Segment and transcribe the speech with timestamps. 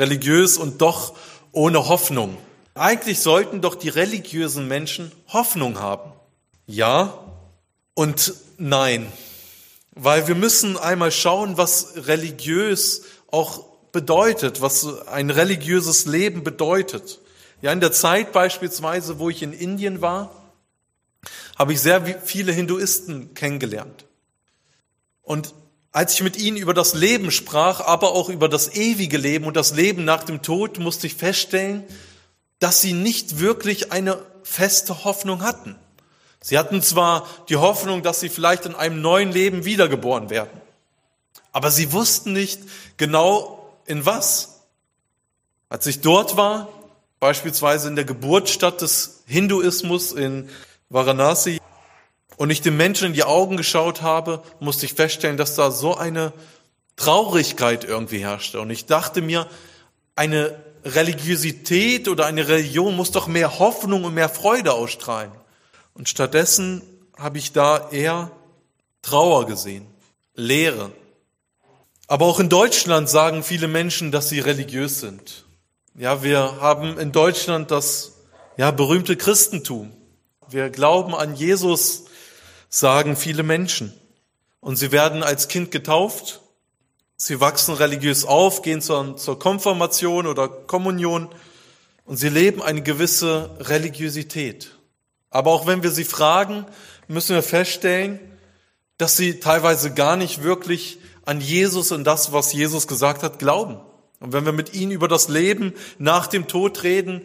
[0.00, 1.14] religiös und doch
[1.52, 2.36] ohne Hoffnung.
[2.74, 6.12] Eigentlich sollten doch die religiösen Menschen Hoffnung haben.
[6.66, 7.18] Ja
[7.94, 9.12] und nein.
[9.92, 17.20] Weil wir müssen einmal schauen, was religiös auch bedeutet, was ein religiöses Leben bedeutet.
[17.60, 20.30] Ja, in der Zeit beispielsweise, wo ich in Indien war,
[21.58, 24.06] habe ich sehr viele Hinduisten kennengelernt.
[25.22, 25.54] Und
[25.92, 29.56] als ich mit ihnen über das Leben sprach, aber auch über das ewige Leben und
[29.56, 31.84] das Leben nach dem Tod, musste ich feststellen,
[32.60, 35.76] dass sie nicht wirklich eine feste Hoffnung hatten.
[36.40, 40.60] Sie hatten zwar die Hoffnung, dass sie vielleicht in einem neuen Leben wiedergeboren werden,
[41.52, 42.60] aber sie wussten nicht
[42.96, 44.60] genau in was.
[45.68, 46.68] Als ich dort war,
[47.18, 50.48] beispielsweise in der Geburtsstadt des Hinduismus in
[50.88, 51.60] Varanasi,
[52.40, 55.94] und ich den Menschen in die Augen geschaut habe, musste ich feststellen, dass da so
[55.98, 56.32] eine
[56.96, 58.62] Traurigkeit irgendwie herrschte.
[58.62, 59.46] Und ich dachte mir,
[60.16, 65.30] eine Religiosität oder eine Religion muss doch mehr Hoffnung und mehr Freude ausstrahlen.
[65.92, 66.80] Und stattdessen
[67.18, 68.30] habe ich da eher
[69.02, 69.86] Trauer gesehen,
[70.34, 70.92] Leere.
[72.06, 75.44] Aber auch in Deutschland sagen viele Menschen, dass sie religiös sind.
[75.94, 78.14] Ja, wir haben in Deutschland das
[78.56, 79.92] ja, berühmte Christentum.
[80.48, 82.06] Wir glauben an Jesus
[82.70, 83.92] sagen viele Menschen.
[84.60, 86.40] Und sie werden als Kind getauft,
[87.16, 91.28] sie wachsen religiös auf, gehen zur, zur Konfirmation oder Kommunion
[92.04, 94.76] und sie leben eine gewisse Religiosität.
[95.28, 96.66] Aber auch wenn wir sie fragen,
[97.08, 98.20] müssen wir feststellen,
[98.98, 103.80] dass sie teilweise gar nicht wirklich an Jesus und das, was Jesus gesagt hat, glauben.
[104.18, 107.22] Und wenn wir mit ihnen über das Leben nach dem Tod reden,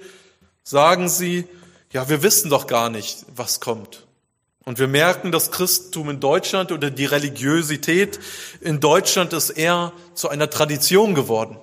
[0.63, 1.45] sagen sie,
[1.91, 4.04] ja, wir wissen doch gar nicht, was kommt.
[4.65, 8.19] Und wir merken, das Christentum in Deutschland oder die Religiosität
[8.61, 11.57] in Deutschland ist eher zu einer Tradition geworden.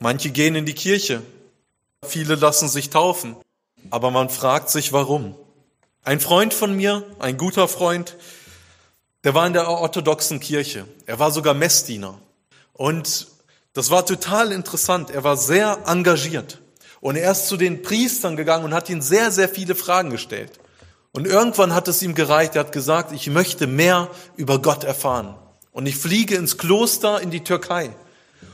[0.00, 1.22] Manche gehen in die Kirche,
[2.04, 3.36] viele lassen sich taufen,
[3.90, 5.36] aber man fragt sich, warum.
[6.02, 8.16] Ein Freund von mir, ein guter Freund,
[9.22, 10.86] der war in der orthodoxen Kirche.
[11.06, 12.18] Er war sogar Messdiener.
[12.72, 13.28] Und
[13.74, 15.10] das war total interessant.
[15.10, 16.58] Er war sehr engagiert.
[17.00, 20.58] Und er ist zu den Priestern gegangen und hat ihnen sehr, sehr viele Fragen gestellt.
[21.12, 25.34] Und irgendwann hat es ihm gereicht, er hat gesagt, ich möchte mehr über Gott erfahren.
[25.72, 27.90] Und ich fliege ins Kloster in die Türkei.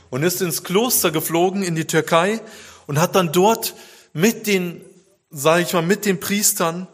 [0.09, 2.39] Und ist ins Kloster geflogen in die Türkei
[2.87, 3.75] und hat dann dort
[4.13, 4.81] mit den,
[5.29, 6.87] sage ich mal, mit den Priestern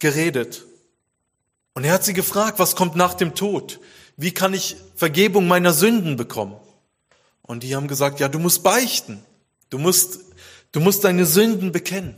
[0.00, 0.64] geredet.
[1.74, 3.80] Und er hat sie gefragt, was kommt nach dem Tod?
[4.16, 6.56] Wie kann ich Vergebung meiner Sünden bekommen?
[7.42, 9.22] Und die haben gesagt, ja, du musst beichten.
[9.70, 10.18] Du musst,
[10.72, 12.16] du musst deine Sünden bekennen.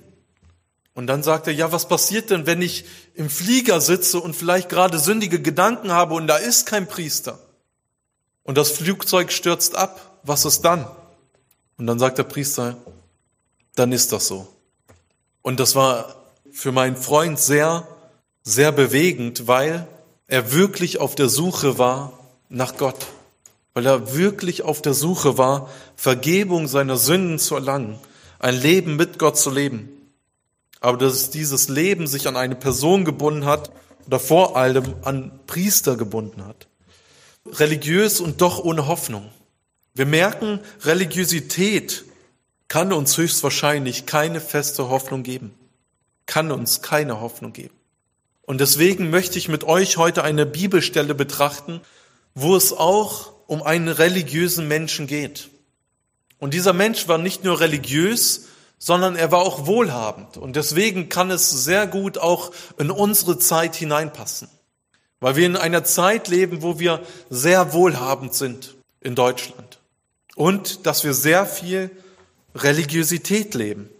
[0.99, 4.69] Und dann sagt er, ja, was passiert denn, wenn ich im Flieger sitze und vielleicht
[4.69, 7.39] gerade sündige Gedanken habe und da ist kein Priester?
[8.43, 10.19] Und das Flugzeug stürzt ab.
[10.25, 10.89] Was ist dann?
[11.77, 12.79] Und dann sagt der Priester,
[13.77, 14.49] dann ist das so.
[15.41, 16.17] Und das war
[16.51, 17.87] für meinen Freund sehr,
[18.43, 19.87] sehr bewegend, weil
[20.27, 23.07] er wirklich auf der Suche war nach Gott.
[23.73, 28.01] Weil er wirklich auf der Suche war, Vergebung seiner Sünden zu erlangen,
[28.41, 29.95] ein Leben mit Gott zu leben
[30.81, 33.71] aber dass dieses Leben sich an eine Person gebunden hat
[34.07, 36.69] oder vor allem an Priester gebunden hat.
[37.47, 39.31] Religiös und doch ohne Hoffnung.
[39.95, 42.05] Wir merken, Religiosität
[42.69, 45.55] kann uns höchstwahrscheinlich keine feste Hoffnung geben.
[46.27, 47.75] Kann uns keine Hoffnung geben.
[48.43, 51.81] Und deswegen möchte ich mit euch heute eine Bibelstelle betrachten,
[52.35, 55.51] wo es auch um einen religiösen Menschen geht.
[56.39, 58.47] Und dieser Mensch war nicht nur religiös,
[58.79, 60.37] sondern er war auch wohlhabend.
[60.37, 64.49] Und deswegen kann es sehr gut auch in unsere Zeit hineinpassen.
[65.21, 69.81] Weil wir in einer Zeit leben, wo wir sehr wohlhabend sind in Deutschland.
[70.37, 71.91] Und dass wir sehr viel
[72.55, 73.91] Religiosität leben.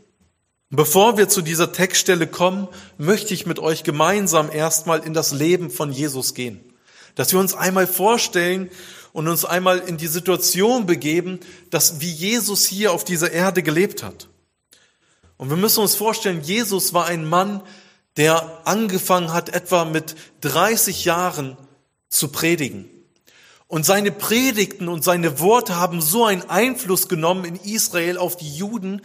[0.71, 2.69] Bevor wir zu dieser Textstelle kommen,
[2.99, 6.61] möchte ich mit euch gemeinsam erstmal in das Leben von Jesus gehen.
[7.15, 8.71] Dass wir uns einmal vorstellen
[9.13, 11.41] und uns einmal in die Situation begeben,
[11.71, 14.29] dass wie Jesus hier auf dieser Erde gelebt hat.
[15.39, 17.63] Und wir müssen uns vorstellen, Jesus war ein Mann,
[18.19, 21.57] der angefangen hat, etwa mit 30 Jahren
[22.09, 22.91] zu predigen.
[23.69, 28.53] Und seine Predigten und seine Worte haben so einen Einfluss genommen in Israel auf die
[28.53, 29.03] Juden,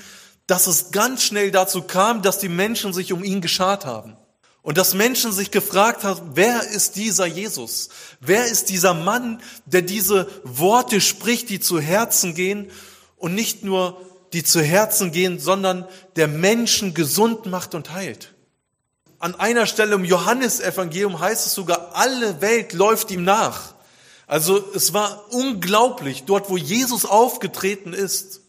[0.48, 4.18] dass es ganz schnell dazu kam, dass die Menschen sich um ihn geschart haben.
[4.64, 7.90] Und dass Menschen sich gefragt haben, wer ist dieser Jesus?
[8.22, 12.72] Wer ist dieser Mann, der diese Worte spricht, die zu Herzen gehen
[13.18, 14.02] und nicht nur
[14.34, 18.34] die zu Herzen gehen, sondern der Menschen gesund macht und heilt.
[19.20, 23.74] An einer Stelle im Johannesevangelium heißt es sogar, alle Welt läuft ihm nach.
[24.28, 28.42] Also es war unglaublich, dort wo Jesus aufgetreten ist,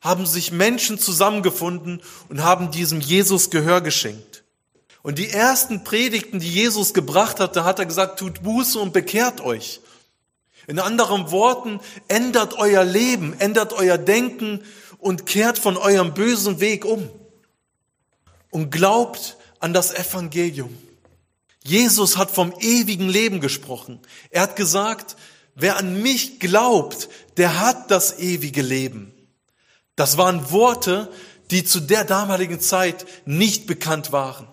[0.00, 4.44] haben sich Menschen zusammengefunden und haben diesem Jesus Gehör geschenkt.
[5.02, 8.92] Und die ersten Predigten, die Jesus gebracht hat, da hat er gesagt, tut Buße und
[8.92, 9.80] bekehrt euch.
[10.66, 14.62] In anderen Worten, ändert euer Leben, ändert euer Denken
[15.00, 17.08] und kehrt von eurem bösen Weg um.
[18.50, 20.76] Und glaubt an das Evangelium.
[21.62, 24.00] Jesus hat vom ewigen Leben gesprochen.
[24.30, 25.16] Er hat gesagt,
[25.54, 29.12] wer an mich glaubt, der hat das ewige Leben.
[29.94, 31.10] Das waren Worte,
[31.50, 34.48] die zu der damaligen Zeit nicht bekannt waren.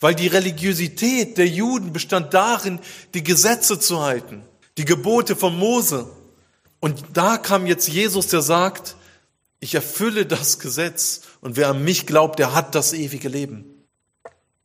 [0.00, 2.78] Weil die Religiosität der Juden bestand darin,
[3.14, 4.42] die Gesetze zu halten,
[4.78, 6.10] die Gebote von Mose.
[6.80, 8.96] Und da kam jetzt Jesus, der sagt,
[9.64, 13.64] ich erfülle das Gesetz und wer an mich glaubt, der hat das ewige Leben.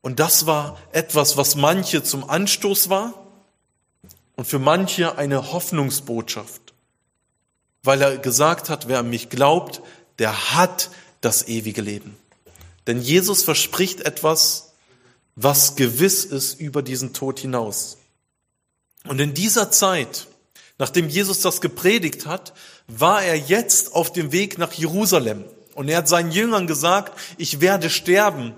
[0.01, 3.13] Und das war etwas, was manche zum Anstoß war
[4.35, 6.73] und für manche eine Hoffnungsbotschaft,
[7.81, 9.81] weil er gesagt hat, wer an mich glaubt,
[10.17, 10.89] der hat
[11.21, 12.17] das ewige Leben.
[12.85, 14.73] Denn Jesus verspricht etwas,
[15.37, 17.95] was gewiss ist über diesen Tod hinaus.
[19.07, 20.27] Und in dieser Zeit,
[20.77, 22.53] nachdem Jesus das gepredigt hat,
[22.89, 25.45] war er jetzt auf dem Weg nach Jerusalem.
[25.75, 28.53] Und er hat seinen Jüngern gesagt, ich werde sterben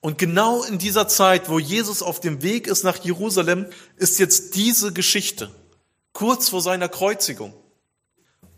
[0.00, 3.66] und genau in dieser Zeit, wo Jesus auf dem Weg ist nach Jerusalem,
[3.96, 5.50] ist jetzt diese Geschichte,
[6.12, 7.52] kurz vor seiner Kreuzigung.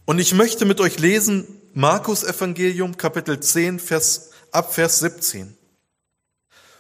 [0.05, 5.57] Und ich möchte mit euch lesen Markus Evangelium Kapitel 10 Vers, ab Vers 17.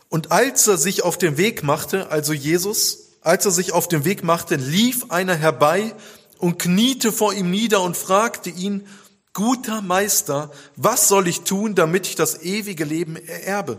[0.08, 4.04] Und als er sich auf den Weg machte, also Jesus, als er sich auf den
[4.04, 5.94] Weg machte, lief einer herbei
[6.40, 8.86] und kniete vor ihm nieder und fragte ihn,
[9.32, 13.78] guter Meister, was soll ich tun, damit ich das ewige Leben ererbe?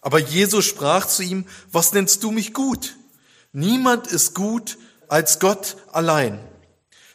[0.00, 2.96] Aber Jesus sprach zu ihm, was nennst du mich gut?
[3.52, 4.78] Niemand ist gut
[5.08, 6.40] als Gott allein.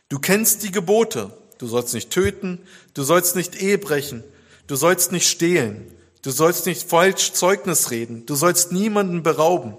[0.07, 1.31] Du kennst die Gebote.
[1.57, 2.59] Du sollst nicht töten,
[2.93, 4.23] du sollst nicht Ehe brechen,
[4.67, 5.91] du sollst nicht stehlen,
[6.21, 9.75] du sollst nicht falsch Zeugnis reden, du sollst niemanden berauben.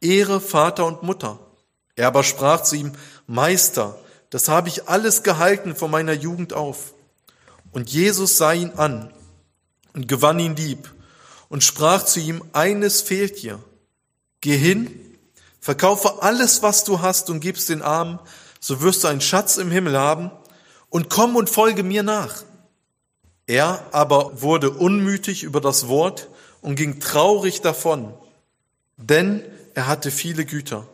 [0.00, 1.38] Ehre Vater und Mutter.
[1.96, 2.92] Er aber sprach zu ihm,
[3.28, 3.98] Meister,
[4.30, 6.94] das habe ich alles gehalten von meiner Jugend auf.
[7.72, 9.12] Und Jesus sah ihn an
[9.92, 10.92] und gewann ihn lieb
[11.50, 13.62] und sprach zu ihm, eines fehlt dir.
[14.40, 14.90] Geh hin,
[15.60, 18.18] verkaufe alles, was du hast und gib's den Armen,
[18.60, 20.30] so wirst du einen Schatz im Himmel haben
[20.88, 22.44] und komm und folge mir nach.
[23.46, 26.28] Er aber wurde unmütig über das Wort
[26.62, 28.14] und ging traurig davon,
[28.96, 29.42] denn
[29.74, 30.86] er hatte viele Güter.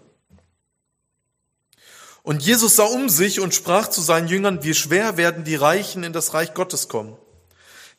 [2.25, 6.03] Und Jesus sah um sich und sprach zu seinen Jüngern, wie schwer werden die Reichen
[6.05, 7.19] in das Reich Gottes kommen.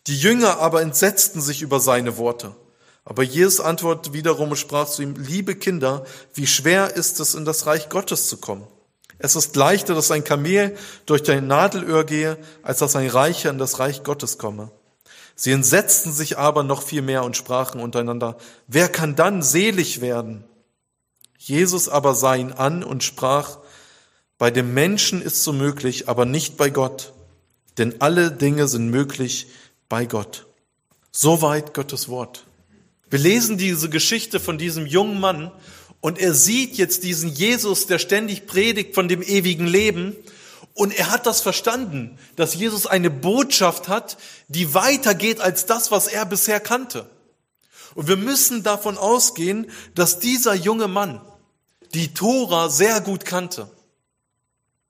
[0.08, 2.56] Die Jünger aber entsetzten sich über seine Worte.
[3.06, 7.46] Aber Jesus antwortete wiederum und sprach zu ihm, liebe Kinder, wie schwer ist es, in
[7.46, 8.66] das Reich Gottes zu kommen?
[9.20, 10.76] Es ist leichter, dass ein Kamel
[11.06, 14.72] durch ein Nadelöhr gehe, als dass ein Reicher in das Reich Gottes komme.
[15.36, 20.46] Sie entsetzten sich aber noch viel mehr und sprachen untereinander, wer kann dann selig werden?
[21.38, 23.60] Jesus aber sah ihn an und sprach,
[24.38, 27.14] bei dem Menschen ist so möglich, aber nicht bei Gott,
[27.78, 29.48] denn alle Dinge sind möglich
[29.90, 30.46] bei Gott.
[31.12, 32.46] Soweit Gottes Wort.
[33.10, 35.52] Wir lesen diese Geschichte von diesem jungen Mann
[36.02, 40.16] und er sieht jetzt diesen Jesus, der ständig predigt von dem ewigen Leben
[40.74, 44.18] und er hat das verstanden, dass Jesus eine Botschaft hat,
[44.50, 47.10] die weitergeht als das, was er bisher kannte.
[47.94, 51.22] Und wir müssen davon ausgehen, dass dieser junge Mann
[51.94, 53.70] die Tora sehr gut kannte.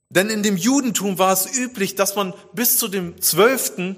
[0.10, 3.98] Denn in dem Judentum war es üblich, dass man bis zu dem zwölften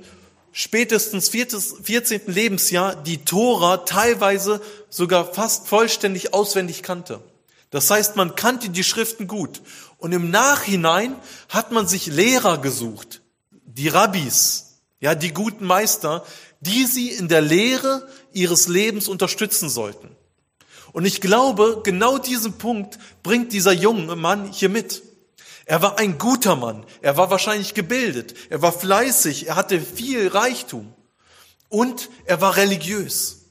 [0.52, 2.22] spätestens 14.
[2.28, 7.22] Lebensjahr die Tora teilweise sogar fast vollständig auswendig kannte.
[7.70, 9.62] Das heißt, man kannte die Schriften gut.
[9.98, 11.16] Und im Nachhinein
[11.50, 13.22] hat man sich Lehrer gesucht,
[13.52, 16.26] die Rabbis, ja, die guten Meister,
[16.62, 20.10] die sie in der Lehre ihres Lebens unterstützen sollten.
[20.94, 25.04] Und ich glaube, genau diesen Punkt bringt dieser junge Mann hier mit.
[25.68, 26.86] Er war ein guter Mann.
[27.02, 28.34] Er war wahrscheinlich gebildet.
[28.50, 29.50] Er war fleißig.
[29.50, 30.94] Er hatte viel Reichtum.
[31.68, 33.42] Und er war religiös.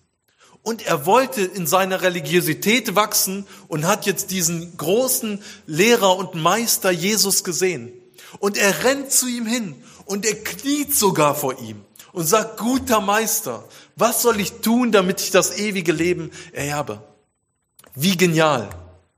[0.63, 6.91] Und er wollte in seiner Religiosität wachsen und hat jetzt diesen großen Lehrer und Meister
[6.91, 7.93] Jesus gesehen.
[8.39, 13.03] Und er rennt zu ihm hin und er kniet sogar vor ihm und sagt, guter
[13.03, 13.63] Meister,
[13.95, 17.03] was soll ich tun, damit ich das ewige Leben ererbe?
[17.95, 18.71] Wie genial,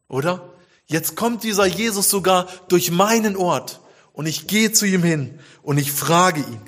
[0.09, 0.58] oder?
[0.89, 3.81] Jetzt kommt dieser Jesus sogar durch meinen Ort
[4.15, 6.61] und ich gehe zu ihm hin und ich frage ihn,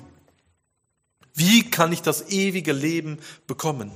[1.33, 3.91] wie kann ich das ewige Leben bekommen?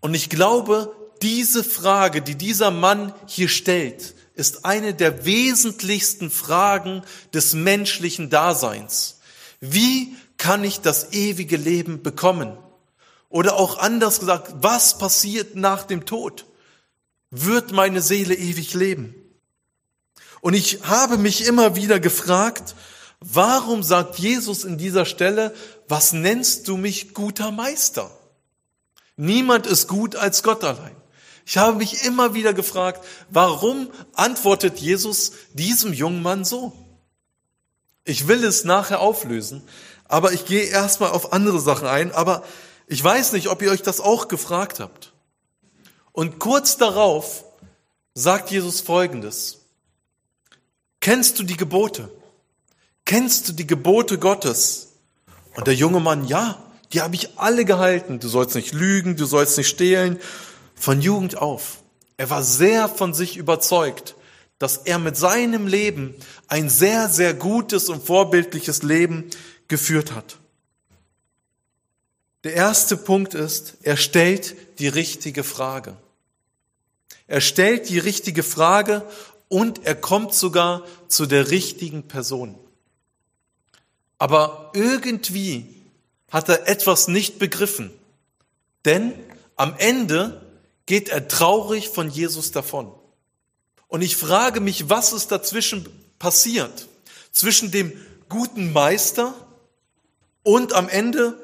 [0.00, 7.02] Und ich glaube, diese Frage, die dieser Mann hier stellt, ist eine der wesentlichsten Fragen
[7.32, 9.20] des menschlichen Daseins.
[9.60, 12.58] Wie kann ich das ewige Leben bekommen?
[13.28, 16.46] Oder auch anders gesagt, was passiert nach dem Tod?
[17.36, 19.12] Wird meine Seele ewig leben?
[20.40, 22.76] Und ich habe mich immer wieder gefragt,
[23.18, 25.52] warum sagt Jesus in dieser Stelle,
[25.88, 28.16] was nennst du mich guter Meister?
[29.16, 30.94] Niemand ist gut als Gott allein.
[31.44, 36.72] Ich habe mich immer wieder gefragt, warum antwortet Jesus diesem jungen Mann so?
[38.04, 39.62] Ich will es nachher auflösen,
[40.04, 42.44] aber ich gehe erstmal auf andere Sachen ein, aber
[42.86, 45.13] ich weiß nicht, ob ihr euch das auch gefragt habt.
[46.14, 47.44] Und kurz darauf
[48.14, 49.62] sagt Jesus Folgendes.
[51.00, 52.08] Kennst du die Gebote?
[53.04, 54.92] Kennst du die Gebote Gottes?
[55.56, 58.20] Und der junge Mann, ja, die habe ich alle gehalten.
[58.20, 60.20] Du sollst nicht lügen, du sollst nicht stehlen.
[60.76, 61.78] Von Jugend auf.
[62.16, 64.14] Er war sehr von sich überzeugt,
[64.60, 66.14] dass er mit seinem Leben
[66.46, 69.30] ein sehr, sehr gutes und vorbildliches Leben
[69.66, 70.38] geführt hat.
[72.44, 75.96] Der erste Punkt ist, er stellt die richtige Frage.
[77.26, 79.06] Er stellt die richtige Frage
[79.48, 82.58] und er kommt sogar zu der richtigen Person.
[84.18, 85.74] Aber irgendwie
[86.30, 87.90] hat er etwas nicht begriffen.
[88.84, 89.12] Denn
[89.56, 90.42] am Ende
[90.86, 92.92] geht er traurig von Jesus davon.
[93.88, 95.86] Und ich frage mich, was ist dazwischen
[96.18, 96.88] passiert?
[97.32, 97.92] Zwischen dem
[98.28, 99.34] guten Meister
[100.42, 101.38] und am Ende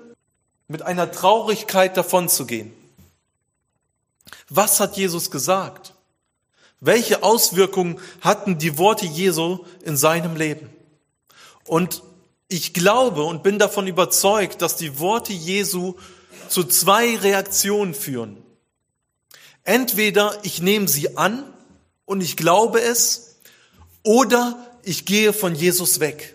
[0.68, 2.72] mit einer Traurigkeit davon zu gehen.
[4.48, 5.94] Was hat Jesus gesagt?
[6.80, 10.70] Welche Auswirkungen hatten die Worte Jesu in seinem Leben?
[11.64, 12.02] Und
[12.48, 15.94] ich glaube und bin davon überzeugt, dass die Worte Jesu
[16.48, 18.42] zu zwei Reaktionen führen.
[19.62, 21.44] Entweder ich nehme sie an
[22.06, 23.36] und ich glaube es,
[24.02, 26.34] oder ich gehe von Jesus weg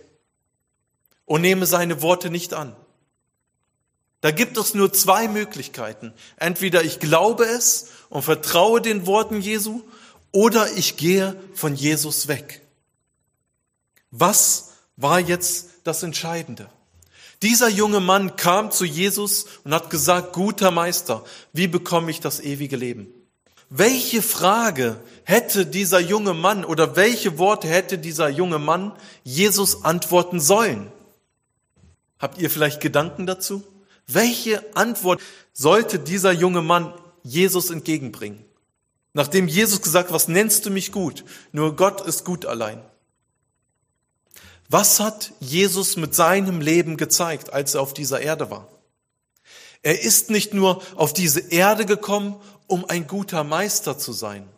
[1.25, 2.75] und nehme seine Worte nicht an.
[4.25, 6.11] Da gibt es nur zwei Möglichkeiten.
[6.37, 9.83] Entweder ich glaube es und vertraue den Worten Jesu,
[10.31, 12.61] oder ich gehe von Jesus weg.
[14.09, 16.67] Was war jetzt das Entscheidende.
[17.43, 22.39] Dieser junge Mann kam zu Jesus und hat gesagt, guter Meister, wie bekomme ich das
[22.39, 23.05] ewige Leben?
[23.69, 28.91] Welche Frage hätte dieser junge Mann oder welche Worte hätte dieser junge Mann
[29.23, 30.91] Jesus antworten sollen?
[32.17, 33.63] Habt ihr vielleicht Gedanken dazu?
[34.07, 35.21] Welche Antwort
[35.53, 36.93] sollte dieser junge Mann
[37.23, 38.45] Jesus entgegenbringen?
[39.13, 41.23] Nachdem Jesus gesagt, was nennst du mich gut?
[41.51, 42.83] Nur Gott ist gut allein.
[44.69, 48.67] Was hat Jesus mit seinem Leben gezeigt, als er auf dieser Erde war?
[49.83, 52.35] Er ist nicht nur auf diese Erde gekommen,
[52.67, 54.49] um ein guter Meister zu sein.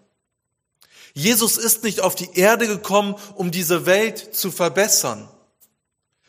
[1.13, 5.27] Jesus ist nicht auf die Erde gekommen, um diese Welt zu verbessern,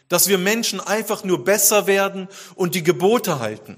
[0.09, 3.77] dass wir Menschen einfach nur besser werden und die Gebote halten.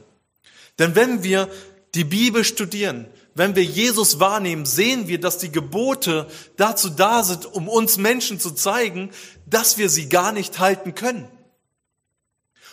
[0.78, 1.48] Denn wenn wir
[1.94, 7.46] die Bibel studieren, wenn wir Jesus wahrnehmen, sehen wir, dass die Gebote dazu da sind,
[7.46, 9.10] um uns Menschen zu zeigen,
[9.46, 11.28] dass wir sie gar nicht halten können.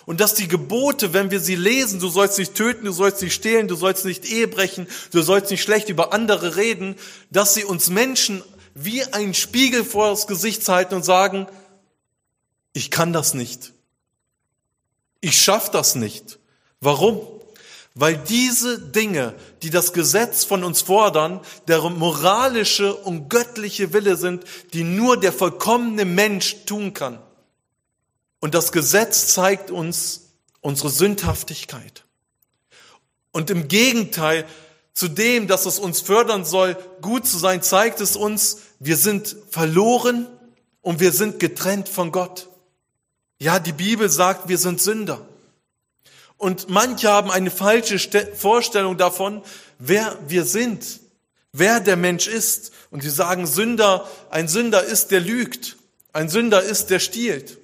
[0.05, 3.33] Und dass die Gebote, wenn wir sie lesen, du sollst nicht töten, du sollst nicht
[3.33, 6.95] stehlen, du sollst nicht Ehe brechen, du sollst nicht schlecht über andere reden,
[7.29, 8.41] dass sie uns Menschen
[8.73, 11.47] wie ein Spiegel vor das Gesicht halten und sagen,
[12.77, 13.73] ich kann das nicht.
[15.19, 16.37] Ich schaff das nicht.
[16.79, 17.19] Warum?
[17.95, 24.43] Weil diese Dinge, die das Gesetz von uns fordern, der moralische und göttliche Wille sind,
[24.73, 27.19] die nur der vollkommene Mensch tun kann.
[28.39, 30.27] Und das Gesetz zeigt uns
[30.61, 32.05] unsere Sündhaftigkeit.
[33.31, 34.45] Und im Gegenteil
[34.93, 39.35] zu dem, dass es uns fördern soll, gut zu sein, zeigt es uns, wir sind
[39.49, 40.27] verloren
[40.83, 42.49] und wir sind getrennt von Gott.
[43.39, 45.27] Ja, die Bibel sagt, wir sind Sünder.
[46.37, 47.99] Und manche haben eine falsche
[48.35, 49.41] Vorstellung davon,
[49.79, 50.99] wer wir sind,
[51.51, 52.71] wer der Mensch ist.
[52.89, 55.77] Und sie sagen, Sünder, ein Sünder ist, der lügt.
[56.13, 57.57] Ein Sünder ist, der stiehlt.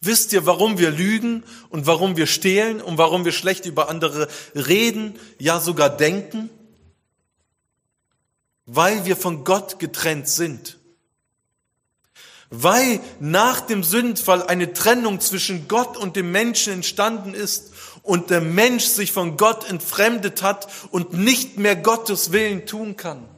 [0.00, 4.28] Wisst ihr, warum wir lügen und warum wir stehlen und warum wir schlecht über andere
[4.54, 6.50] reden, ja sogar denken?
[8.66, 10.75] Weil wir von Gott getrennt sind
[12.62, 17.72] weil nach dem Sündenfall eine Trennung zwischen Gott und dem Menschen entstanden ist
[18.02, 23.28] und der Mensch sich von Gott entfremdet hat und nicht mehr Gottes Willen tun kann.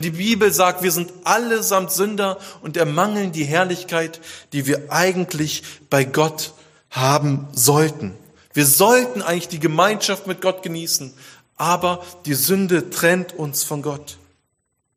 [0.00, 4.20] Die Bibel sagt, wir sind allesamt Sünder und ermangeln die Herrlichkeit,
[4.52, 6.54] die wir eigentlich bei Gott
[6.90, 8.14] haben sollten.
[8.52, 11.14] Wir sollten eigentlich die Gemeinschaft mit Gott genießen,
[11.56, 14.18] aber die Sünde trennt uns von Gott.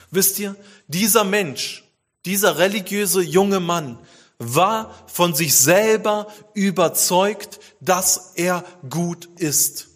[0.10, 0.56] Wisst ihr,
[0.88, 1.85] dieser Mensch
[2.26, 4.00] dieser religiöse junge Mann
[4.38, 9.88] war von sich selber überzeugt, dass er gut ist.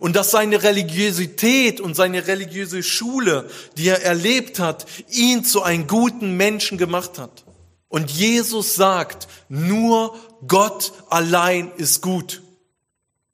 [0.00, 5.86] Und dass seine Religiosität und seine religiöse Schule, die er erlebt hat, ihn zu einem
[5.86, 7.44] guten Menschen gemacht hat.
[7.88, 10.16] Und Jesus sagt, nur
[10.46, 12.42] Gott allein ist gut.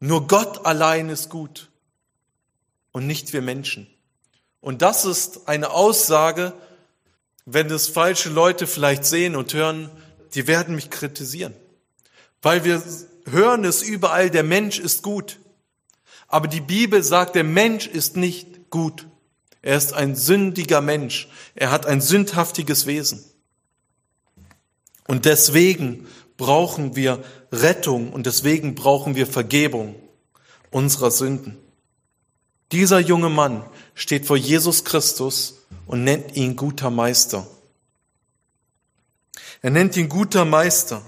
[0.00, 1.70] Nur Gott allein ist gut.
[2.90, 3.86] Und nicht wir Menschen.
[4.60, 6.52] Und das ist eine Aussage,
[7.50, 9.90] wenn es falsche Leute vielleicht sehen und hören,
[10.34, 11.54] die werden mich kritisieren.
[12.42, 12.82] Weil wir
[13.30, 15.38] hören es überall, der Mensch ist gut.
[16.28, 19.06] Aber die Bibel sagt, der Mensch ist nicht gut.
[19.62, 21.28] Er ist ein sündiger Mensch.
[21.54, 23.24] Er hat ein sündhaftiges Wesen.
[25.06, 29.94] Und deswegen brauchen wir Rettung und deswegen brauchen wir Vergebung
[30.70, 31.56] unserer Sünden.
[32.72, 33.64] Dieser junge Mann
[33.94, 37.46] steht vor Jesus Christus und nennt ihn guter Meister.
[39.62, 41.02] Er nennt ihn guter Meister.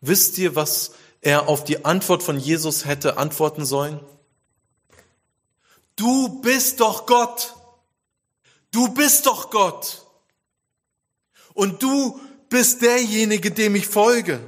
[0.00, 4.00] Wisst ihr, was er auf die Antwort von Jesus hätte antworten sollen?
[5.96, 7.54] Du bist doch Gott.
[8.70, 10.06] Du bist doch Gott.
[11.52, 14.40] Und du bist derjenige, dem ich folge.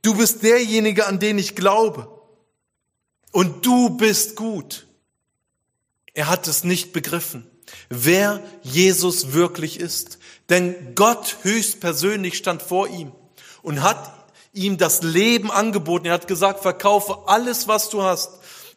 [0.00, 2.08] Du bist derjenige, an den ich glaube.
[3.32, 4.83] Und du bist gut.
[6.14, 7.46] Er hat es nicht begriffen,
[7.88, 10.18] wer Jesus wirklich ist.
[10.48, 13.12] Denn Gott höchstpersönlich stand vor ihm
[13.62, 14.12] und hat
[14.52, 16.06] ihm das Leben angeboten.
[16.06, 18.30] Er hat gesagt, verkaufe alles, was du hast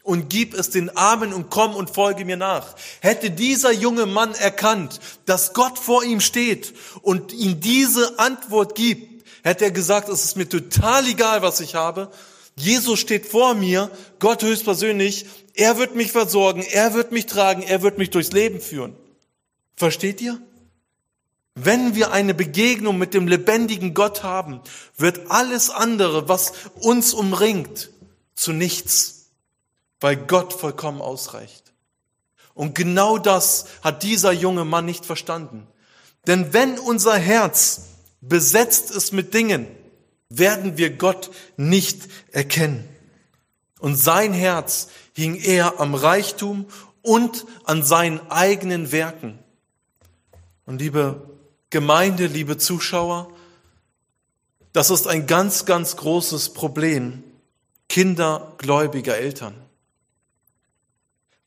[0.08, 2.76] und gib es den Armen und komm und folge mir nach.
[3.02, 9.26] Hätte dieser junge Mann erkannt, dass Gott vor ihm steht und ihm diese Antwort gibt,
[9.44, 12.10] hätte er gesagt, es ist mir total egal, was ich habe.
[12.56, 15.26] Jesus steht vor mir, Gott höchstpersönlich,
[15.58, 18.96] er wird mich versorgen, er wird mich tragen, er wird mich durchs Leben führen.
[19.76, 20.40] Versteht ihr?
[21.56, 24.62] Wenn wir eine Begegnung mit dem lebendigen Gott haben,
[24.96, 27.90] wird alles andere, was uns umringt,
[28.36, 29.32] zu nichts,
[30.00, 31.74] weil Gott vollkommen ausreicht.
[32.54, 35.68] Und genau das hat dieser junge Mann nicht verstanden.
[36.28, 37.88] Denn wenn unser Herz
[38.22, 39.68] besetzt ist mit Dingen,
[40.30, 42.88] werden wir Gott nicht erkennen.
[43.80, 46.68] Und sein Herz hing eher am Reichtum
[47.02, 49.40] und an seinen eigenen Werken.
[50.68, 51.28] Und liebe
[51.72, 53.34] Gemeinde, liebe Zuschauer,
[54.74, 57.24] das ist ein ganz, ganz großes Problem
[57.90, 59.56] Kinder gläubiger Eltern.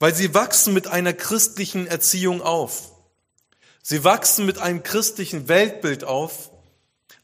[0.00, 2.90] Weil sie wachsen mit einer christlichen Erziehung auf.
[3.82, 6.50] Sie wachsen mit einem christlichen Weltbild auf,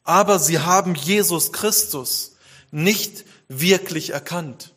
[0.05, 2.37] aber sie haben Jesus Christus
[2.71, 4.76] nicht wirklich erkannt.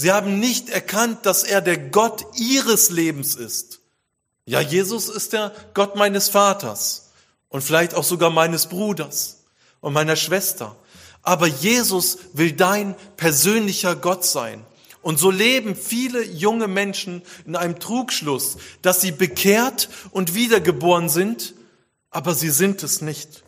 [0.00, 3.80] Sie haben nicht erkannt, dass er der Gott ihres Lebens ist.
[4.46, 7.10] Ja, Jesus ist der Gott meines Vaters
[7.50, 9.44] und vielleicht auch sogar meines Bruders
[9.80, 10.74] und meiner Schwester.
[11.20, 14.64] Aber Jesus will dein persönlicher Gott sein.
[15.02, 21.52] Und so leben viele junge Menschen in einem Trugschluss, dass sie bekehrt und wiedergeboren sind,
[22.08, 23.42] aber sie sind es nicht.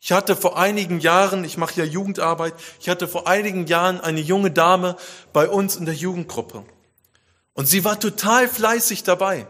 [0.00, 4.20] Ich hatte vor einigen Jahren, ich mache ja Jugendarbeit, ich hatte vor einigen Jahren eine
[4.20, 4.96] junge Dame
[5.32, 6.64] bei uns in der Jugendgruppe.
[7.52, 9.46] Und sie war total fleißig dabei.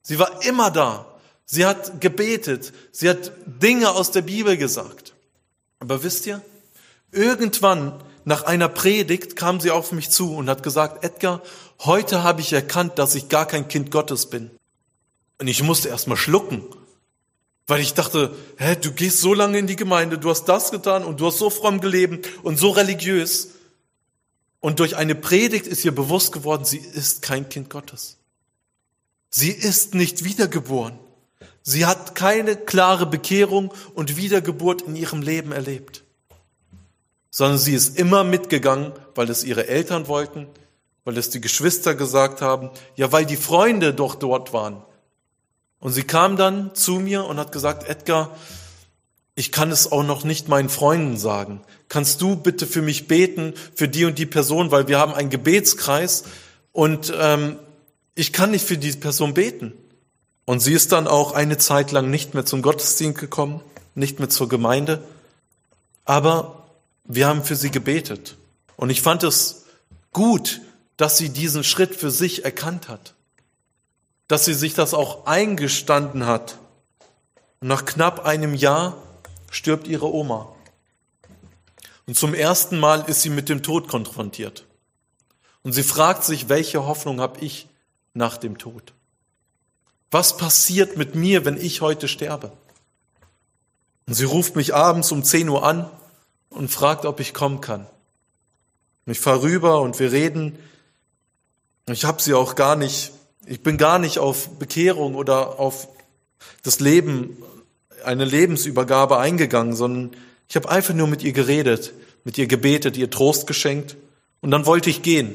[0.00, 1.06] Sie war immer da.
[1.44, 2.72] Sie hat gebetet.
[2.92, 5.12] Sie hat Dinge aus der Bibel gesagt.
[5.78, 6.40] Aber wisst ihr,
[7.10, 11.42] irgendwann nach einer Predigt kam sie auf mich zu und hat gesagt, Edgar,
[11.80, 14.50] heute habe ich erkannt, dass ich gar kein Kind Gottes bin.
[15.38, 16.62] Und ich musste erst mal schlucken,
[17.66, 21.04] weil ich dachte, hä, du gehst so lange in die Gemeinde, du hast das getan
[21.04, 23.50] und du hast so fromm gelebt und so religiös.
[24.60, 28.18] Und durch eine Predigt ist ihr bewusst geworden, sie ist kein Kind Gottes.
[29.30, 30.98] Sie ist nicht wiedergeboren.
[31.62, 36.02] Sie hat keine klare Bekehrung und Wiedergeburt in ihrem Leben erlebt,
[37.30, 40.48] sondern sie ist immer mitgegangen, weil es ihre Eltern wollten,
[41.04, 44.82] weil es die Geschwister gesagt haben, ja, weil die Freunde doch dort waren.
[45.82, 48.30] Und sie kam dann zu mir und hat gesagt, Edgar,
[49.34, 51.60] ich kann es auch noch nicht meinen Freunden sagen.
[51.88, 55.28] Kannst du bitte für mich beten, für die und die Person, weil wir haben einen
[55.28, 56.22] Gebetskreis
[56.70, 57.58] und ähm,
[58.14, 59.72] ich kann nicht für diese Person beten.
[60.44, 63.60] Und sie ist dann auch eine Zeit lang nicht mehr zum Gottesdienst gekommen,
[63.96, 65.02] nicht mehr zur Gemeinde.
[66.04, 66.68] Aber
[67.02, 68.36] wir haben für sie gebetet.
[68.76, 69.64] Und ich fand es
[70.12, 70.60] gut,
[70.96, 73.11] dass sie diesen Schritt für sich erkannt hat.
[74.32, 76.56] Dass sie sich das auch eingestanden hat.
[77.60, 78.96] Und nach knapp einem Jahr
[79.50, 80.48] stirbt ihre Oma.
[82.06, 84.64] Und zum ersten Mal ist sie mit dem Tod konfrontiert.
[85.62, 87.68] Und sie fragt sich, welche Hoffnung habe ich
[88.14, 88.94] nach dem Tod?
[90.10, 92.52] Was passiert mit mir, wenn ich heute sterbe?
[94.06, 95.90] Und sie ruft mich abends um 10 Uhr an
[96.48, 97.86] und fragt, ob ich kommen kann.
[99.04, 100.58] Ich fahre rüber und wir reden.
[101.86, 103.12] Ich habe sie auch gar nicht,
[103.52, 105.86] ich bin gar nicht auf Bekehrung oder auf
[106.62, 107.36] das Leben,
[108.02, 110.16] eine Lebensübergabe eingegangen, sondern
[110.48, 111.92] ich habe einfach nur mit ihr geredet,
[112.24, 113.98] mit ihr gebetet, ihr Trost geschenkt
[114.40, 115.34] und dann wollte ich gehen.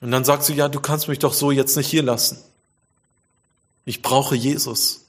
[0.00, 2.38] Und dann sagt sie, ja, du kannst mich doch so jetzt nicht hier lassen.
[3.84, 5.04] Ich brauche Jesus.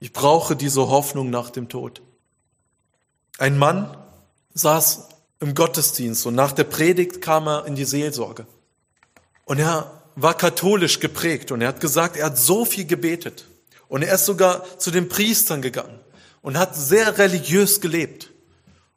[0.00, 2.02] Ich brauche diese Hoffnung nach dem Tod.
[3.38, 3.96] Ein Mann
[4.54, 8.48] saß im Gottesdienst und nach der Predigt kam er in die Seelsorge.
[9.44, 13.46] Und er war katholisch geprägt und er hat gesagt, er hat so viel gebetet.
[13.88, 16.00] Und er ist sogar zu den Priestern gegangen
[16.42, 18.30] und hat sehr religiös gelebt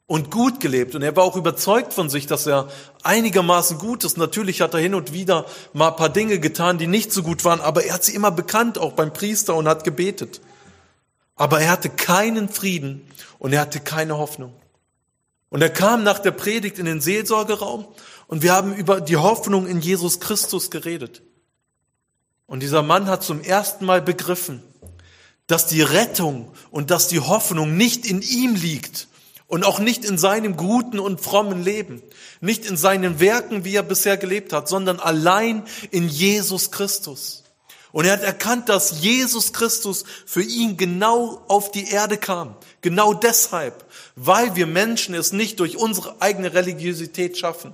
[0.06, 0.94] und gut gelebt.
[0.94, 2.68] Und er war auch überzeugt von sich, dass er
[3.02, 4.16] einigermaßen gut ist.
[4.16, 7.44] Natürlich hat er hin und wieder mal ein paar Dinge getan, die nicht so gut
[7.44, 10.40] waren, aber er hat sie immer bekannt, auch beim Priester und hat gebetet.
[11.36, 13.06] Aber er hatte keinen Frieden
[13.38, 14.52] und er hatte keine Hoffnung.
[15.50, 17.86] Und er kam nach der Predigt in den Seelsorgeraum
[18.28, 21.22] und wir haben über die Hoffnung in Jesus Christus geredet.
[22.46, 24.62] Und dieser Mann hat zum ersten Mal begriffen,
[25.48, 29.08] dass die Rettung und dass die Hoffnung nicht in ihm liegt
[29.46, 32.02] und auch nicht in seinem guten und frommen Leben,
[32.40, 37.44] nicht in seinen Werken, wie er bisher gelebt hat, sondern allein in Jesus Christus.
[37.92, 42.56] Und er hat erkannt, dass Jesus Christus für ihn genau auf die Erde kam.
[42.82, 43.86] Genau deshalb,
[44.16, 47.72] weil wir Menschen es nicht durch unsere eigene Religiosität schaffen,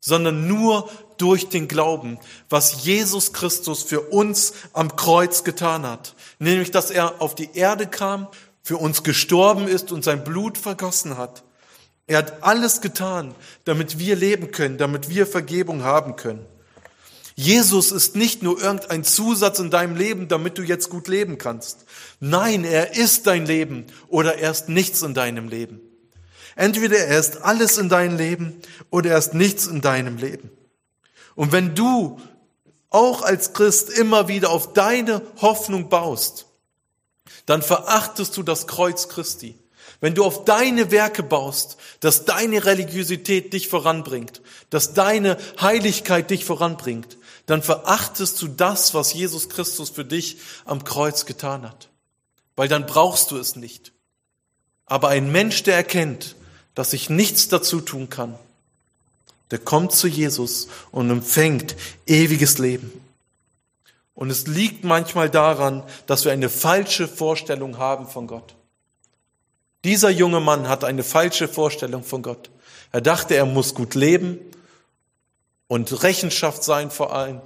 [0.00, 6.14] sondern nur durch den Glauben, was Jesus Christus für uns am Kreuz getan hat.
[6.38, 8.28] Nämlich, dass er auf die Erde kam,
[8.62, 11.44] für uns gestorben ist und sein Blut vergossen hat.
[12.06, 13.34] Er hat alles getan,
[13.64, 16.44] damit wir leben können, damit wir Vergebung haben können.
[17.36, 21.86] Jesus ist nicht nur irgendein Zusatz in deinem Leben, damit du jetzt gut leben kannst.
[22.18, 25.80] Nein, er ist dein Leben oder er ist nichts in deinem Leben.
[26.56, 28.60] Entweder er ist alles in deinem Leben
[28.90, 30.50] oder er ist nichts in deinem Leben.
[31.34, 32.20] Und wenn du
[32.90, 36.46] auch als Christ immer wieder auf deine Hoffnung baust,
[37.46, 39.58] dann verachtest du das Kreuz Christi.
[40.00, 46.44] Wenn du auf deine Werke baust, dass deine Religiosität dich voranbringt, dass deine Heiligkeit dich
[46.44, 51.88] voranbringt, dann verachtest du das, was Jesus Christus für dich am Kreuz getan hat.
[52.56, 53.92] Weil dann brauchst du es nicht.
[54.86, 56.36] Aber ein Mensch, der erkennt,
[56.80, 58.38] dass ich nichts dazu tun kann,
[59.50, 62.90] der kommt zu Jesus und empfängt ewiges Leben.
[64.14, 68.54] Und es liegt manchmal daran, dass wir eine falsche Vorstellung haben von Gott.
[69.84, 72.48] Dieser junge Mann hat eine falsche Vorstellung von Gott.
[72.92, 74.38] Er dachte, er muss gut leben
[75.68, 77.42] und Rechenschaft sein vor allem.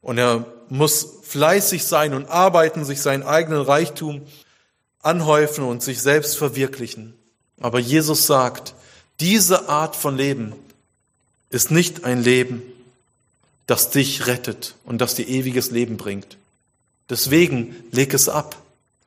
[0.00, 4.22] Und er muss fleißig sein und arbeiten, sich seinen eigenen Reichtum
[5.02, 7.19] anhäufen und sich selbst verwirklichen.
[7.60, 8.74] Aber Jesus sagt,
[9.20, 10.54] diese Art von Leben
[11.50, 12.62] ist nicht ein Leben,
[13.66, 16.36] das dich rettet und das dir ewiges Leben bringt.
[17.08, 18.60] Deswegen leg es ab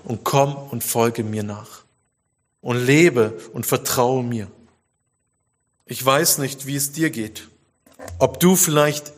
[0.03, 1.83] und komm und folge mir nach
[2.61, 4.49] und lebe und vertraue mir.
[5.85, 7.47] Ich weiß nicht, wie es dir geht,
[8.19, 9.11] ob du vielleicht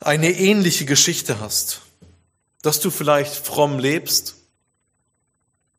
[0.00, 1.80] eine ähnliche Geschichte hast,
[2.62, 4.36] dass du vielleicht fromm lebst,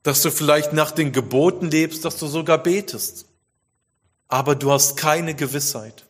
[0.04, 3.26] dass du vielleicht nach den Geboten lebst, dass du sogar betest,
[4.28, 6.06] aber du hast keine Gewissheit.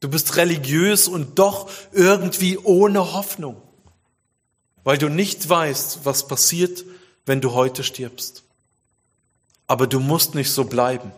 [0.00, 3.60] Du bist religiös und doch irgendwie ohne Hoffnung,
[4.84, 6.84] weil du nicht weißt, was passiert,
[7.26, 8.44] wenn du heute stirbst.
[9.66, 11.12] Aber du musst nicht so bleiben,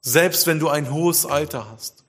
[0.00, 2.03] selbst wenn du ein hohes Alter hast.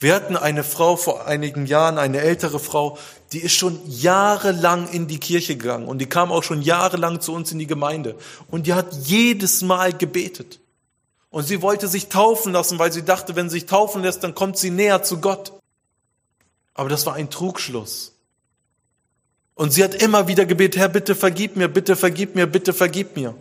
[0.00, 2.98] Wir hatten eine Frau vor einigen Jahren, eine ältere Frau,
[3.32, 7.32] die ist schon jahrelang in die Kirche gegangen und die kam auch schon jahrelang zu
[7.32, 8.16] uns in die Gemeinde
[8.48, 10.60] und die hat jedes Mal gebetet.
[11.30, 14.34] Und sie wollte sich taufen lassen, weil sie dachte, wenn sie sich taufen lässt, dann
[14.34, 15.52] kommt sie näher zu Gott.
[16.74, 18.14] Aber das war ein Trugschluss.
[19.54, 23.16] Und sie hat immer wieder gebetet, Herr, bitte vergib mir, bitte vergib mir, bitte vergib
[23.16, 23.34] mir.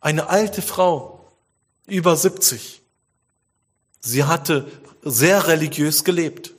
[0.00, 1.26] Eine alte Frau,
[1.86, 2.82] über 70.
[4.00, 4.66] Sie hatte
[5.10, 6.52] sehr religiös gelebt.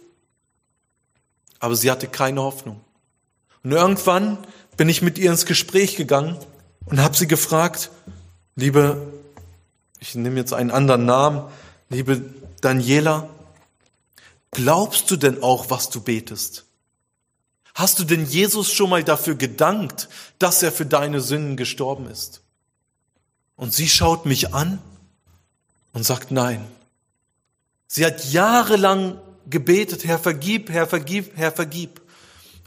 [1.60, 2.82] Aber sie hatte keine Hoffnung.
[3.64, 4.38] Und irgendwann
[4.78, 6.38] bin ich mit ihr ins Gespräch gegangen
[6.86, 7.90] und habe sie gefragt,
[8.56, 9.14] liebe
[10.00, 11.52] ich nehme jetzt einen anderen Namen,
[11.90, 12.22] liebe
[12.62, 13.30] Daniela,
[14.52, 16.66] glaubst du denn auch, was du betest?
[17.74, 22.42] Hast du denn Jesus schon mal dafür gedankt, dass er für deine Sünden gestorben ist?
[23.56, 24.80] Und sie schaut mich an
[25.94, 26.66] und sagt nein.
[27.88, 29.20] Sie hat jahrelang
[29.50, 32.02] gebetet, Herr vergib, Herr vergib, Herr vergib.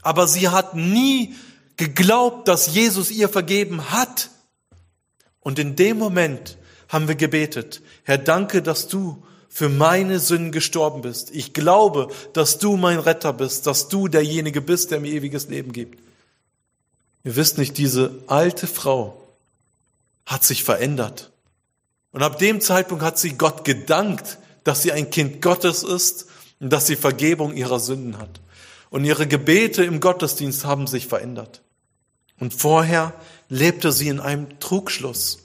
[0.01, 1.35] Aber sie hat nie
[1.77, 4.29] geglaubt, dass Jesus ihr vergeben hat.
[5.39, 6.57] Und in dem Moment
[6.89, 11.31] haben wir gebetet, Herr, danke, dass du für meine Sünden gestorben bist.
[11.31, 15.73] Ich glaube, dass du mein Retter bist, dass du derjenige bist, der mir ewiges Leben
[15.73, 15.99] gibt.
[17.23, 19.21] Ihr wisst nicht, diese alte Frau
[20.25, 21.31] hat sich verändert.
[22.11, 26.27] Und ab dem Zeitpunkt hat sie Gott gedankt, dass sie ein Kind Gottes ist
[26.59, 28.41] und dass sie Vergebung ihrer Sünden hat.
[28.89, 31.61] Und ihre Gebete im Gottesdienst haben sich verändert.
[32.39, 33.13] Und vorher
[33.49, 35.39] lebte sie in einem Trugschluss.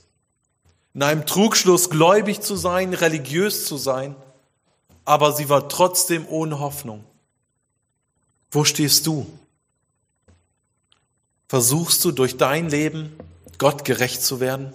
[0.95, 4.17] In einem Trugschluss, gläubig zu sein, religiös zu sein,
[5.05, 7.05] aber sie war trotzdem ohne Hoffnung.
[8.51, 9.27] Wo stehst du?
[11.49, 13.13] Versuchst du durch dein Leben
[13.59, 14.75] Gott gerecht zu werden?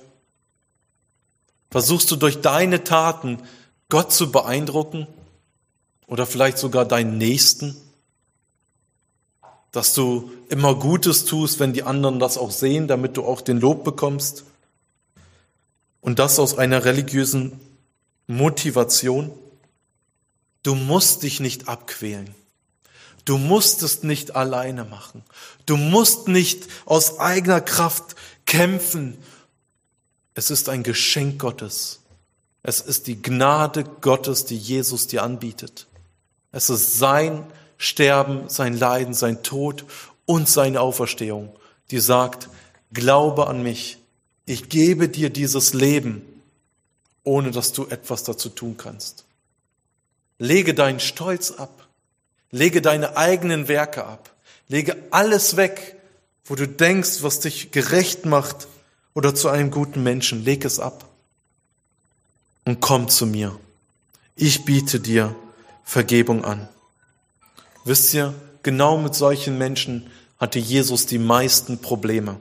[1.70, 3.42] Versuchst du durch deine Taten
[3.92, 5.06] Gott zu beeindrucken
[6.08, 7.76] oder vielleicht sogar deinen Nächsten?
[9.72, 13.60] Dass du immer Gutes tust, wenn die anderen das auch sehen, damit du auch den
[13.60, 14.46] Lob bekommst?
[16.00, 17.60] Und das aus einer religiösen
[18.28, 19.30] Motivation?
[20.64, 22.34] Du musst dich nicht abquälen.
[23.26, 25.24] Du musst es nicht alleine machen.
[25.66, 29.18] Du musst nicht aus eigener Kraft kämpfen.
[30.34, 32.01] Es ist ein Geschenk Gottes.
[32.64, 35.88] Es ist die Gnade Gottes, die Jesus dir anbietet.
[36.52, 37.46] Es ist sein
[37.78, 39.86] Sterben, sein Leiden, sein Tod
[40.26, 41.56] und seine Auferstehung,
[41.90, 42.50] die sagt,
[42.94, 43.98] glaube an mich.
[44.46, 46.22] Ich gebe dir dieses Leben,
[47.24, 49.26] ohne dass du etwas dazu tun kannst.
[50.38, 51.88] Lege deinen Stolz ab.
[52.52, 54.32] Lege deine eigenen Werke ab.
[54.68, 55.96] Lege alles weg,
[56.46, 58.68] wo du denkst, was dich gerecht macht
[59.14, 60.44] oder zu einem guten Menschen.
[60.44, 61.11] Leg es ab
[62.66, 63.58] und komm zu mir.
[64.36, 65.36] Ich biete dir
[65.84, 66.68] Vergebung an.
[67.84, 72.40] Wisst ihr, genau mit solchen Menschen hatte Jesus die meisten Probleme,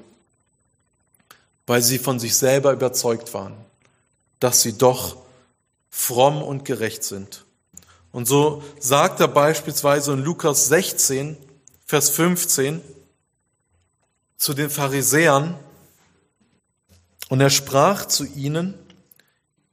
[1.67, 3.55] weil sie von sich selber überzeugt waren,
[4.39, 5.17] dass sie doch
[5.91, 7.45] fromm und gerecht sind.
[8.13, 11.37] Und so sagt er beispielsweise in Lukas 16,
[11.87, 12.81] Vers 15
[14.37, 15.57] zu den Pharisäern,
[17.29, 18.75] und er sprach zu ihnen,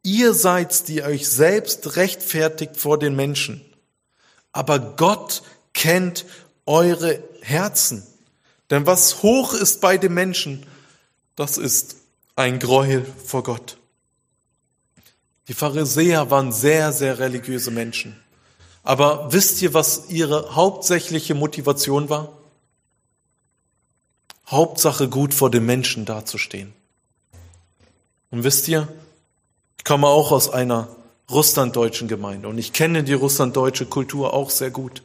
[0.08, 3.62] ihr seid's, die euch selbst rechtfertigt vor den Menschen,
[4.54, 5.44] aber Gott
[5.74, 6.26] kennt
[6.66, 8.04] eure Herzen.
[8.70, 10.66] Denn was hoch ist bei den Menschen,
[11.36, 11.98] das ist
[12.38, 13.78] ein Gräuel vor Gott.
[15.50, 18.18] Die Pharisäer waren sehr, sehr religiöse Menschen.
[18.84, 22.32] Aber wisst ihr, was ihre hauptsächliche Motivation war?
[24.48, 26.74] Hauptsache gut vor den Menschen dazustehen.
[28.32, 28.88] Und wisst ihr,
[29.78, 30.88] ich komme auch aus einer
[31.30, 35.02] russlanddeutschen Gemeinde und ich kenne die russlanddeutsche Kultur auch sehr gut.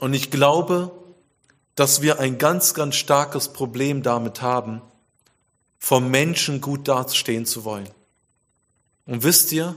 [0.00, 0.92] Und ich glaube,
[1.74, 4.82] dass wir ein ganz, ganz starkes Problem damit haben,
[5.78, 7.88] vom Menschen gut dastehen zu wollen.
[9.06, 9.74] Und wisst ihr,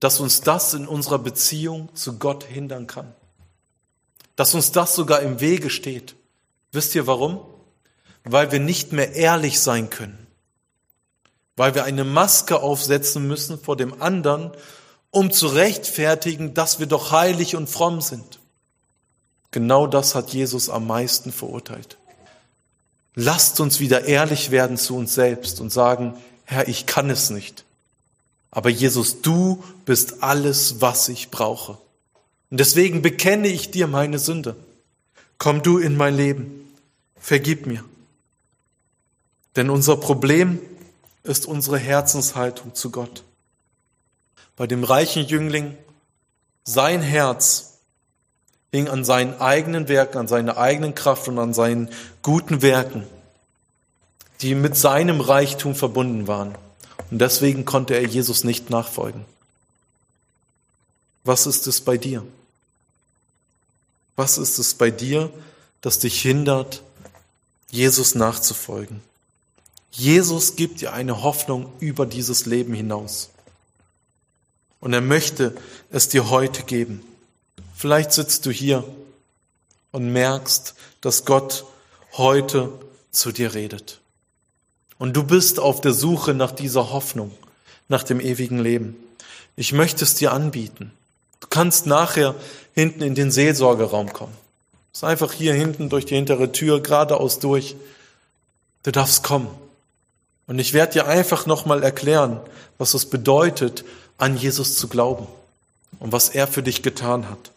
[0.00, 3.12] dass uns das in unserer Beziehung zu Gott hindern kann.
[4.36, 6.14] Dass uns das sogar im Wege steht.
[6.70, 7.40] Wisst ihr warum?
[8.24, 10.27] Weil wir nicht mehr ehrlich sein können.
[11.58, 14.52] Weil wir eine Maske aufsetzen müssen vor dem anderen,
[15.10, 18.38] um zu rechtfertigen, dass wir doch heilig und fromm sind.
[19.50, 21.96] Genau das hat Jesus am meisten verurteilt.
[23.16, 27.64] Lasst uns wieder ehrlich werden zu uns selbst und sagen, Herr, ich kann es nicht.
[28.52, 31.72] Aber Jesus, du bist alles, was ich brauche.
[32.50, 34.54] Und deswegen bekenne ich dir meine Sünde.
[35.38, 36.72] Komm du in mein Leben.
[37.18, 37.84] Vergib mir.
[39.56, 40.60] Denn unser Problem
[41.28, 43.22] ist unsere Herzenshaltung zu Gott.
[44.56, 45.76] Bei dem reichen Jüngling,
[46.64, 47.78] sein Herz
[48.72, 51.90] hing an seinen eigenen Werken, an seiner eigenen Kraft und an seinen
[52.22, 53.06] guten Werken,
[54.40, 56.56] die mit seinem Reichtum verbunden waren.
[57.10, 59.24] Und deswegen konnte er Jesus nicht nachfolgen.
[61.24, 62.24] Was ist es bei dir?
[64.16, 65.30] Was ist es bei dir,
[65.80, 66.82] das dich hindert,
[67.70, 69.07] Jesus nachzufolgen?
[69.90, 73.30] Jesus gibt dir eine Hoffnung über dieses Leben hinaus.
[74.80, 75.56] Und er möchte
[75.90, 77.02] es dir heute geben.
[77.74, 78.84] Vielleicht sitzt du hier
[79.90, 81.64] und merkst, dass Gott
[82.12, 82.72] heute
[83.10, 84.00] zu dir redet.
[84.98, 87.32] Und du bist auf der Suche nach dieser Hoffnung,
[87.88, 88.96] nach dem ewigen Leben.
[89.56, 90.92] Ich möchte es dir anbieten.
[91.40, 92.34] Du kannst nachher
[92.74, 94.34] hinten in den Seelsorgeraum kommen.
[94.92, 97.76] ist einfach hier hinten durch die hintere Tür geradeaus durch.
[98.82, 99.48] Du darfst kommen.
[100.48, 102.40] Und ich werde dir einfach nochmal erklären,
[102.78, 103.84] was es bedeutet,
[104.16, 105.26] an Jesus zu glauben
[106.00, 107.52] und was er für dich getan hat.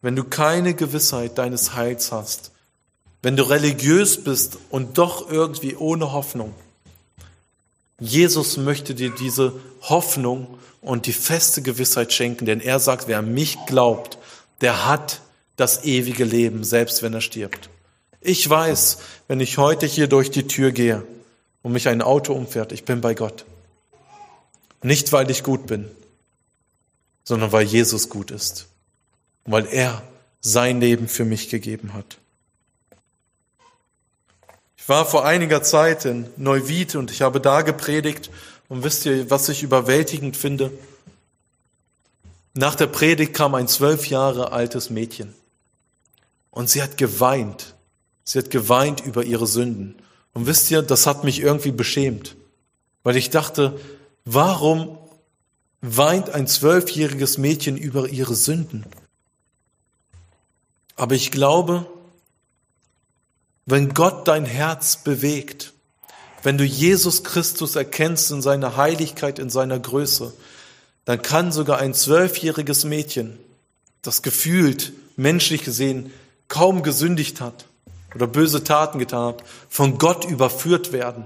[0.00, 2.52] Wenn du keine Gewissheit deines Heils hast,
[3.22, 6.54] wenn du religiös bist und doch irgendwie ohne Hoffnung.
[7.98, 13.34] Jesus möchte dir diese Hoffnung und die feste Gewissheit schenken, denn er sagt, wer an
[13.34, 14.16] mich glaubt,
[14.62, 15.20] der hat
[15.56, 17.68] das ewige Leben, selbst wenn er stirbt.
[18.22, 21.04] Ich weiß, wenn ich heute hier durch die Tür gehe
[21.62, 23.44] und mich ein Auto umfährt, ich bin bei Gott.
[24.82, 25.90] Nicht, weil ich gut bin,
[27.24, 28.66] sondern weil Jesus gut ist,
[29.44, 30.02] weil er
[30.40, 32.16] sein Leben für mich gegeben hat.
[34.78, 38.30] Ich war vor einiger Zeit in Neuwied und ich habe da gepredigt
[38.68, 40.72] und wisst ihr, was ich überwältigend finde?
[42.54, 45.34] Nach der Predigt kam ein zwölf Jahre altes Mädchen
[46.50, 47.74] und sie hat geweint.
[48.24, 49.96] Sie hat geweint über ihre Sünden.
[50.32, 52.36] Und wisst ihr, das hat mich irgendwie beschämt,
[53.02, 53.78] weil ich dachte,
[54.24, 54.96] warum
[55.80, 58.84] weint ein zwölfjähriges Mädchen über ihre Sünden?
[60.96, 61.86] Aber ich glaube,
[63.66, 65.72] wenn Gott dein Herz bewegt,
[66.42, 70.32] wenn du Jesus Christus erkennst in seiner Heiligkeit, in seiner Größe,
[71.04, 73.38] dann kann sogar ein zwölfjähriges Mädchen,
[74.02, 76.12] das gefühlt, menschlich gesehen,
[76.48, 77.66] kaum gesündigt hat
[78.14, 81.24] oder böse Taten getan hat, von Gott überführt werden,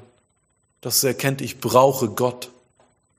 [0.80, 2.50] dass es erkennt, ich brauche Gott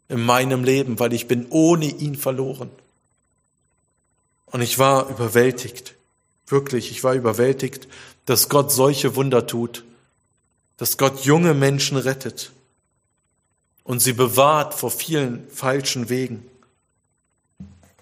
[0.07, 2.69] in meinem Leben, weil ich bin ohne ihn verloren.
[4.45, 5.95] Und ich war überwältigt,
[6.47, 7.87] wirklich, ich war überwältigt,
[8.25, 9.83] dass Gott solche Wunder tut,
[10.77, 12.51] dass Gott junge Menschen rettet
[13.83, 16.45] und sie bewahrt vor vielen falschen Wegen.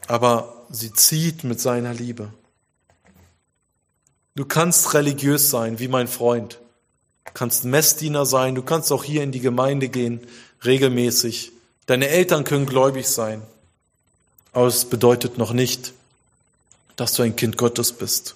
[0.08, 2.34] Aber sie zieht mit seiner Liebe.
[4.36, 6.60] Du kannst religiös sein, wie mein Freund.
[7.26, 10.26] Du kannst Messdiener sein, du kannst auch hier in die Gemeinde gehen,
[10.66, 11.52] regelmäßig.
[11.86, 13.42] Deine Eltern können gläubig sein.
[14.52, 15.94] Aber es bedeutet noch nicht,
[16.96, 18.36] dass du ein Kind Gottes bist.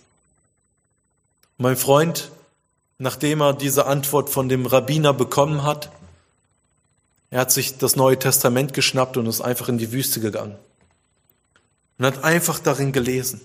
[1.58, 2.32] Mein Freund,
[2.98, 5.92] nachdem er diese Antwort von dem Rabbiner bekommen hat,
[7.30, 10.56] er hat sich das Neue Testament geschnappt und ist einfach in die Wüste gegangen
[11.98, 13.42] und hat einfach darin gelesen.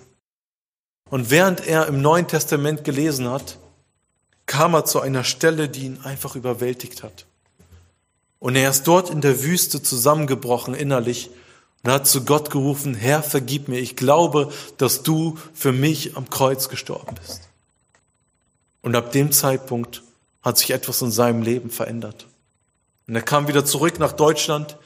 [1.12, 3.58] Und während er im Neuen Testament gelesen hat,
[4.46, 7.26] kam er zu einer Stelle, die ihn einfach überwältigt hat.
[8.38, 11.28] Und er ist dort in der Wüste zusammengebrochen innerlich
[11.82, 16.30] und hat zu Gott gerufen, Herr, vergib mir, ich glaube, dass du für mich am
[16.30, 17.42] Kreuz gestorben bist.
[18.80, 20.02] Und ab dem Zeitpunkt
[20.40, 22.26] hat sich etwas in seinem Leben verändert.
[23.06, 24.78] Und er kam wieder zurück nach Deutschland.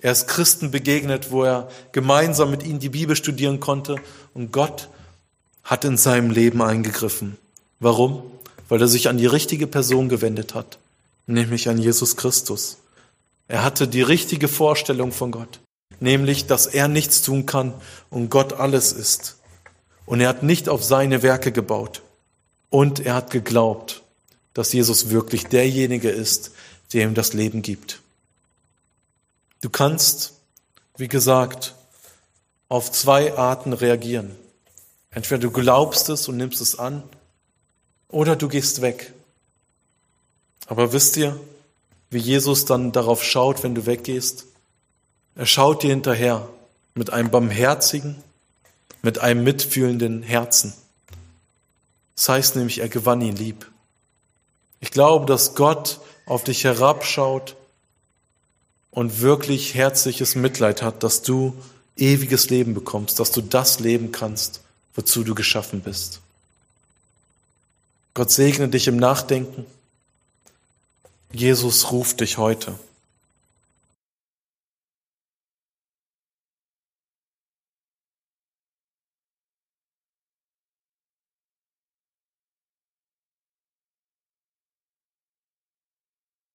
[0.00, 3.94] Er ist Christen begegnet, wo er gemeinsam mit ihnen die Bibel studieren konnte.
[4.34, 4.88] Und Gott
[5.64, 7.36] hat in seinem Leben eingegriffen.
[7.78, 8.22] Warum?
[8.68, 10.78] Weil er sich an die richtige Person gewendet hat,
[11.26, 12.78] nämlich an Jesus Christus.
[13.48, 15.60] Er hatte die richtige Vorstellung von Gott,
[15.98, 17.74] nämlich, dass er nichts tun kann
[18.10, 19.36] und Gott alles ist.
[20.06, 22.02] Und er hat nicht auf seine Werke gebaut.
[22.68, 24.02] Und er hat geglaubt,
[24.54, 26.52] dass Jesus wirklich derjenige ist,
[26.92, 28.00] der ihm das Leben gibt.
[29.60, 30.34] Du kannst,
[30.96, 31.74] wie gesagt,
[32.68, 34.34] auf zwei Arten reagieren.
[35.10, 37.02] Entweder du glaubst es und nimmst es an,
[38.08, 39.12] oder du gehst weg.
[40.66, 41.38] Aber wisst ihr,
[42.10, 44.46] wie Jesus dann darauf schaut, wenn du weggehst?
[45.36, 46.48] Er schaut dir hinterher
[46.94, 48.22] mit einem barmherzigen,
[49.02, 50.74] mit einem mitfühlenden Herzen.
[52.16, 53.70] Das heißt nämlich, er gewann ihn lieb.
[54.80, 57.56] Ich glaube, dass Gott auf dich herabschaut
[58.90, 61.54] und wirklich herzliches Mitleid hat, dass du
[61.96, 64.62] ewiges Leben bekommst, dass du das leben kannst,
[64.94, 66.20] wozu du geschaffen bist.
[68.14, 69.66] Gott segne dich im Nachdenken.
[71.32, 72.78] Jesus ruft dich heute.